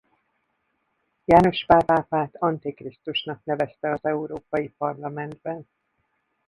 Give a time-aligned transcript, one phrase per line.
[1.25, 5.67] János Pál pápát antikrisztusnak nevezte az Európai Parlamentben.